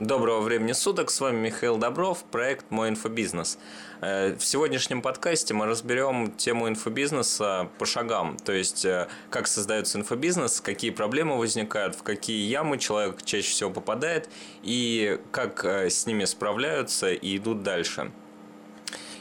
[0.00, 3.58] Доброго времени суток, с вами Михаил Добров, проект «Мой инфобизнес».
[4.00, 9.98] Э, в сегодняшнем подкасте мы разберем тему инфобизнеса по шагам, то есть э, как создается
[9.98, 14.30] инфобизнес, какие проблемы возникают, в какие ямы человек чаще всего попадает
[14.62, 18.12] и как э, с ними справляются и идут дальше.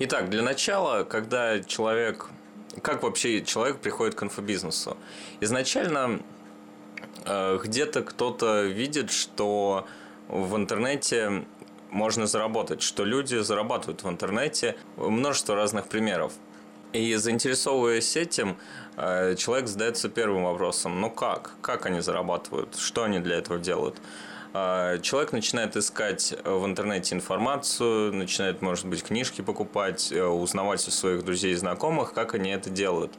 [0.00, 2.28] Итак, для начала, когда человек...
[2.82, 4.98] Как вообще человек приходит к инфобизнесу?
[5.40, 6.20] Изначально
[7.24, 9.86] где-то кто-то видит, что
[10.28, 11.44] в интернете
[11.90, 14.76] можно заработать, что люди зарабатывают в интернете.
[14.96, 16.32] Множество разных примеров.
[16.92, 18.56] И заинтересовываясь этим,
[18.96, 21.52] э, человек задается первым вопросом, ну как?
[21.60, 22.76] Как они зарабатывают?
[22.76, 23.96] Что они для этого делают?
[24.54, 30.90] Э, человек начинает искать в интернете информацию, начинает, может быть, книжки покупать, э, узнавать у
[30.90, 33.12] своих друзей и знакомых, как они это делают.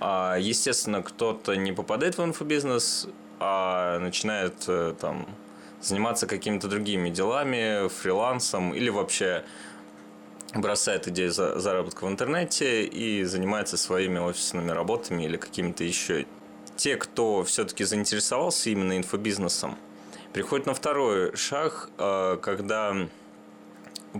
[0.00, 3.06] Естественно, кто-то не попадает в инфобизнес,
[3.38, 4.54] а начинает
[4.98, 5.28] там
[5.82, 9.44] заниматься какими-то другими делами, фрилансом или вообще
[10.54, 16.26] бросает идею заработка в интернете и занимается своими офисными работами или какими-то еще.
[16.76, 19.76] Те, кто все-таки заинтересовался именно инфобизнесом,
[20.32, 22.96] приходят на второй шаг, э, когда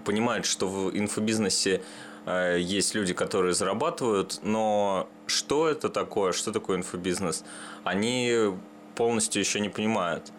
[0.05, 1.83] понимают, что в инфобизнесе
[2.27, 7.45] э, есть люди, которые зарабатывают, но что это такое, что такое инфобизнес,
[7.85, 8.55] они
[8.95, 10.33] полностью еще не понимают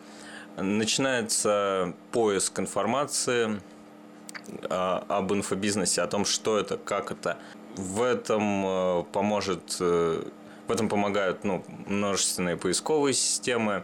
[0.57, 3.59] начинается поиск информации
[4.69, 7.37] а, об инфобизнесе, о том, что это, как это.
[7.75, 10.23] В этом э, поможет, э,
[10.67, 13.83] в этом помогают ну, множественные поисковые системы,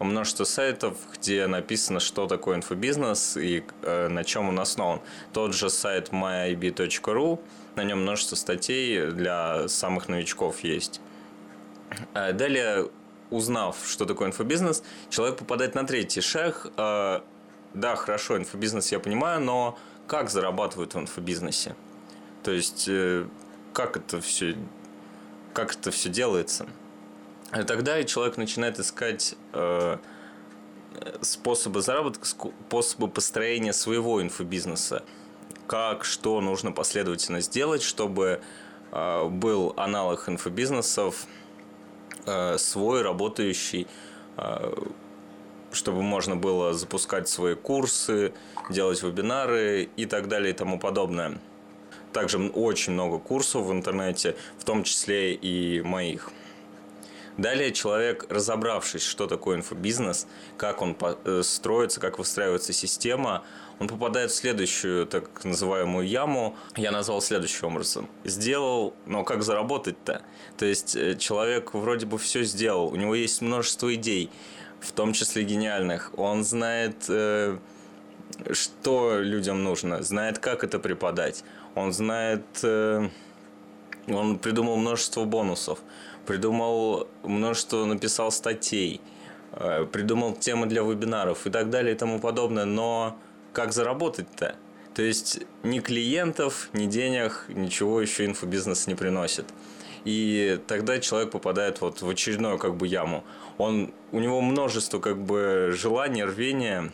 [0.00, 5.00] множество сайтов, где написано, что такое инфобизнес и э, на чем он основан.
[5.32, 7.40] Тот же сайт myib.ru,
[7.76, 11.00] на нем множество статей для самых новичков есть.
[12.12, 12.88] Далее
[13.30, 16.66] узнав, что такое инфобизнес, человек попадает на третий шаг.
[17.74, 21.76] Да, хорошо, инфобизнес я понимаю, но как зарабатывают в инфобизнесе?
[22.42, 23.26] То есть, э,
[23.74, 24.56] как это все,
[25.52, 26.66] как это все делается?
[27.54, 29.98] И тогда человек начинает искать э,
[31.20, 35.04] способы заработка, способы построения своего инфобизнеса.
[35.66, 38.40] Как, что нужно последовательно сделать, чтобы
[38.90, 41.26] был аналог инфобизнесов–
[42.28, 43.86] Э, свой работающий,
[44.36, 44.72] э,
[45.72, 48.34] чтобы можно было запускать свои курсы,
[48.68, 51.38] делать вебинары и так далее и тому подобное.
[52.12, 56.30] Также очень много курсов в интернете, в том числе и моих.
[57.38, 60.26] Далее человек, разобравшись, что такое инфобизнес,
[60.56, 63.44] как он э, строится, как выстраивается система,
[63.78, 66.56] он попадает в следующую так называемую яму.
[66.76, 68.08] Я назвал следующим образом.
[68.24, 70.22] Сделал, но как заработать-то?
[70.56, 74.30] То есть э, человек вроде бы все сделал, у него есть множество идей,
[74.80, 76.10] в том числе гениальных.
[76.18, 77.56] Он знает, э,
[78.50, 81.44] что людям нужно, знает, как это преподать.
[81.76, 82.42] Он знает
[84.14, 85.80] он придумал множество бонусов,
[86.28, 89.00] придумал множество, написал статей,
[89.52, 92.66] э, придумал темы для вебинаров и так далее и тому подобное.
[92.66, 93.16] Но
[93.54, 94.54] как заработать-то?
[94.94, 99.46] То есть ни клиентов, ни денег, ничего еще инфобизнес не приносит.
[100.04, 103.24] И тогда человек попадает вот в очередную как бы яму.
[103.56, 106.92] Он, у него множество как бы желаний, рвения,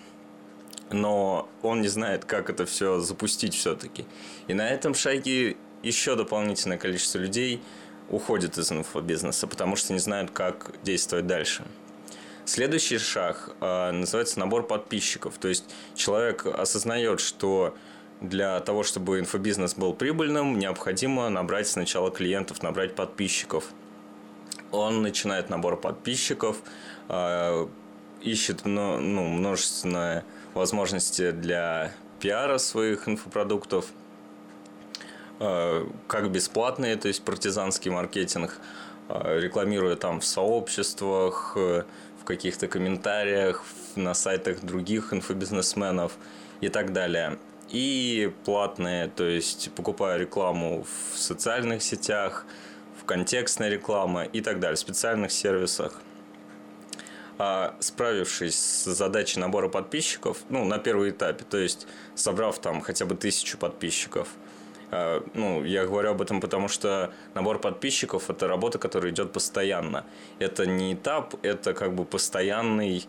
[0.92, 4.06] но он не знает, как это все запустить все-таки.
[4.46, 7.60] И на этом шаге еще дополнительное количество людей
[8.10, 11.64] уходит из инфобизнеса, потому что не знают, как действовать дальше.
[12.44, 15.38] Следующий шаг э, называется набор подписчиков.
[15.38, 17.74] То есть человек осознает, что
[18.20, 23.64] для того, чтобы инфобизнес был прибыльным, необходимо набрать сначала клиентов, набрать подписчиков.
[24.72, 26.58] Он начинает набор подписчиков,
[27.08, 27.66] э,
[28.20, 33.86] ищет ну, множественные возможности для пиара своих инфопродуктов–
[36.06, 38.58] как бесплатные, то есть партизанский маркетинг,
[39.08, 41.82] э, рекламируя там в сообществах, э,
[42.20, 43.62] в каких-то комментариях,
[43.96, 46.12] на сайтах других инфобизнесменов
[46.62, 47.38] и так далее.
[47.68, 52.46] И платные, то есть покупая рекламу в социальных сетях,
[53.00, 56.00] в контекстной рекламе и так далее, в специальных сервисах.
[57.36, 63.04] А справившись с задачей набора подписчиков, ну, на первом этапе, то есть собрав там хотя
[63.04, 64.28] бы тысячу подписчиков–
[65.34, 70.04] ну, я говорю об этом, потому что набор подписчиков– это работа, которая идет постоянно.
[70.38, 73.04] Это не этап, это как бы постоянный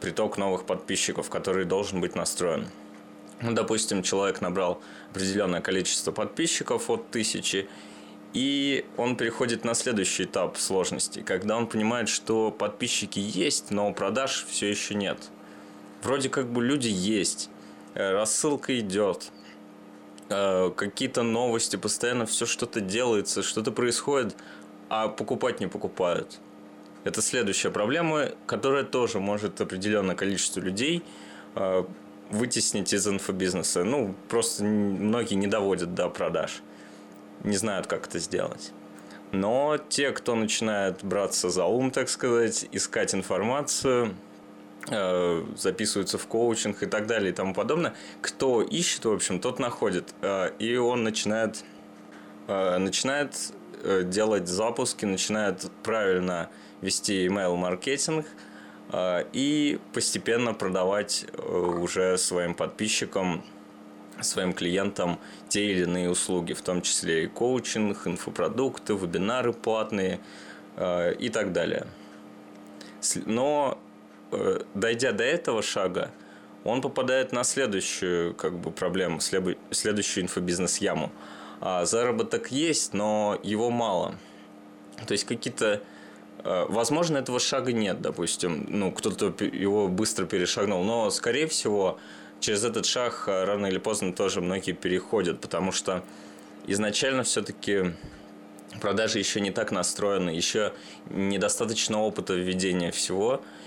[0.00, 2.66] приток новых подписчиков, который должен быть настроен.
[3.42, 7.68] Ну, допустим, человек набрал определенное количество подписчиков от тысячи,
[8.34, 14.46] и он переходит на следующий этап сложности, когда он понимает, что подписчики есть, но продаж
[14.48, 15.30] все еще нет.
[16.02, 17.50] вроде как бы люди есть,
[17.94, 19.30] э, рассылка идет,
[20.30, 24.36] какие-то новости, постоянно все что-то делается, что-то происходит,
[24.88, 26.38] а покупать не покупают.
[27.02, 31.02] Это следующая проблема, которая тоже может определенное количество людей
[31.54, 31.84] э,
[32.30, 33.84] вытеснить из инфобизнеса.
[33.84, 36.62] Ну, просто многие не доводят до продаж,
[37.42, 38.72] не знают, как это сделать.
[39.32, 44.10] Но те, кто начинает браться за ум, так сказать, искать информацию, э,
[45.56, 50.14] записываются в коучинг и так далее и тому подобное, кто ищет, в общем, тот находит.
[50.22, 51.64] Э, и он начинает,
[52.48, 53.34] э, начинает
[54.04, 56.50] делать запуски, начинает правильно
[56.82, 58.26] вести email-маркетинг
[59.32, 63.42] и постепенно продавать уже своим подписчикам
[64.22, 70.20] своим клиентам те или иные услуги, в том числе и коучинг, инфопродукты, вебинары платные
[70.76, 71.86] э, и так далее.
[73.26, 73.89] Но э,
[74.74, 76.10] дойдя до этого шага,
[76.64, 81.10] он попадает на следующую как бы, проблему, следующую инфобизнес-яму.
[81.60, 84.14] А заработок есть, но его мало.
[85.06, 85.82] То есть какие-то
[86.44, 91.98] э, Возможно, этого шага нет, допустим, ну, кто-то его быстро перешагнул, но, скорее всего,
[92.40, 96.02] через этот шаг э, рано или поздно тоже многие переходят, потому что
[96.66, 97.92] изначально все-таки
[98.80, 100.72] продажи еще не так настроены, еще
[101.10, 103.60] недостаточно опыта введения всего, э,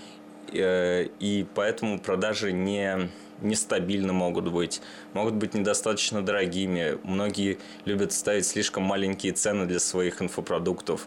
[0.54, 3.10] и поэтому продажи не
[3.40, 4.80] нестабильны могут быть,
[5.12, 6.98] могут быть недостаточно дорогими.
[7.02, 11.06] Многие любят ставить слишком маленькие цены для своих инфопродуктов,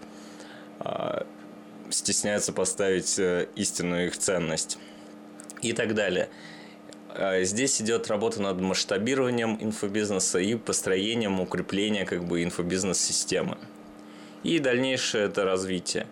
[0.79, 1.25] а,
[1.89, 4.77] стесняются поставить э, истинную их ценность
[5.61, 6.29] и так далее.
[7.09, 13.57] А, здесь идет работа над масштабированием инфобизнеса и построением, укрепления как бы инфобизнес-системы.
[14.43, 16.07] И дальнейшее это развитие.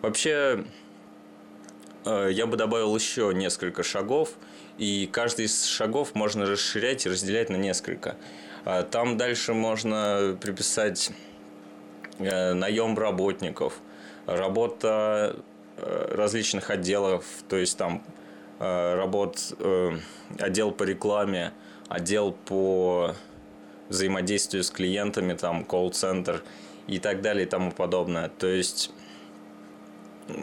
[0.00, 0.64] Вообще,
[2.04, 4.30] я бы добавил еще несколько шагов,
[4.78, 8.16] и каждый из шагов можно расширять и разделять на несколько.
[8.64, 11.10] А, там дальше можно приписать
[12.18, 13.80] э, наем работников,
[14.26, 15.36] работа
[15.76, 18.02] э, различных отделов, то есть там
[18.62, 19.98] Э, работ э,
[20.38, 21.52] отдел по рекламе,
[21.88, 23.12] отдел по
[23.88, 26.44] взаимодействию с клиентами, там, колл-центр
[26.86, 28.28] и так далее и тому подобное.
[28.28, 28.92] То есть
[30.28, 30.34] э,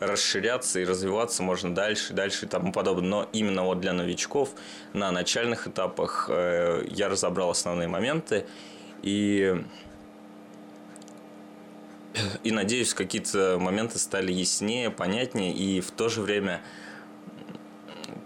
[0.00, 3.08] расширяться и развиваться можно дальше, дальше и тому подобное.
[3.08, 4.50] Но именно вот для новичков
[4.92, 8.46] на начальных этапах я разобрал основные моменты
[9.02, 9.62] и
[12.42, 16.62] и надеюсь, какие-то моменты стали яснее, понятнее, и в то же время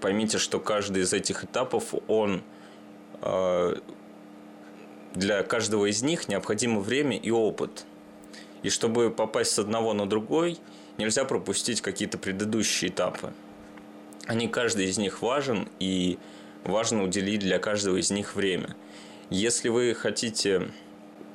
[0.00, 2.42] поймите, что каждый из этих этапов, он
[3.20, 3.76] э,
[5.14, 7.84] для каждого из них необходимо время и опыт.
[8.62, 10.58] И чтобы попасть с одного на другой,
[10.98, 13.32] нельзя пропустить какие-то предыдущие этапы.
[14.26, 16.18] Они, каждый из них важен, и
[16.64, 18.76] важно уделить для каждого из них время.
[19.30, 20.68] Если вы хотите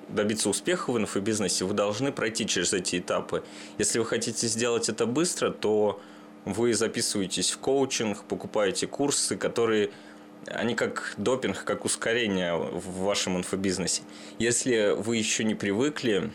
[0.09, 3.43] добиться успеха в инфобизнесе, вы должны пройти через эти этапы.
[3.77, 5.99] Если вы хотите сделать это быстро, то
[6.45, 9.91] вы записываетесь в коучинг, покупаете курсы, которые
[10.45, 14.03] они как допинг, как ускорение в вашем инфобизнесе.
[14.39, 16.31] Если вы еще не привыкли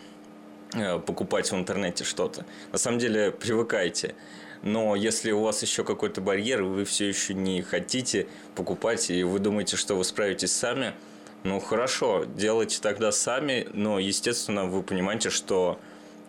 [1.07, 4.15] покупать в интернете что-то, на самом деле привыкайте.
[4.63, 9.41] Но если у вас еще какой-то барьер, вы все еще не хотите покупать, и вы
[9.41, 10.95] думаете, что вы справитесь сами–
[11.45, 15.81] ну хорошо, делайте тогда сами, но, естественно, вы понимаете, что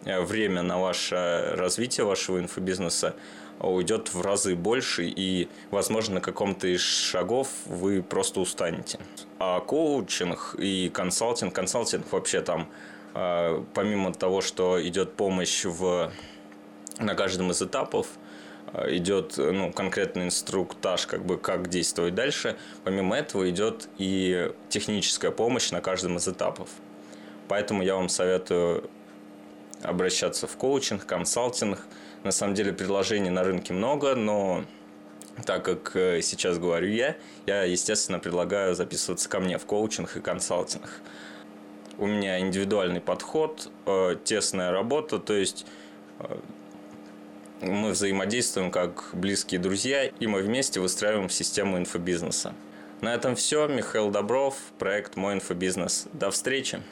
[0.05, 3.15] э, время на ваше развитие вашего инфобизнеса
[3.59, 8.97] уйдет в разы больше, и, возможно, на каком-то из шагов вы просто устанете.
[9.37, 12.65] А коучинг и консалтинг, консалтинг вообще там, э,
[13.13, 16.11] помимо того, что идет помощь в,
[16.99, 18.07] на каждом из этапов,
[18.73, 22.57] Э, идет ну, конкретный инструктаж, как бы как действовать дальше.
[22.83, 26.69] Помимо этого идет и техническая помощь на каждом из этапов.
[27.47, 28.89] Поэтому я вам советую
[29.83, 31.79] обращаться в коучинг, консалтинг.
[32.23, 34.63] На самом деле предложений на рынке много, но
[35.45, 37.15] так как э, сейчас говорю я,
[37.45, 40.89] я, естественно, предлагаю записываться ко мне в коучинг и консалтинг.
[41.97, 45.65] У меня индивидуальный подход, э, тесная работа, то есть
[47.63, 52.53] мы взаимодействуем как близкие друзья, и мы вместе выстраиваем систему инфобизнеса.
[53.01, 53.67] На этом все.
[53.67, 56.07] Михаил Добров, проект «Мой инфобизнес».
[56.13, 56.83] До встречи!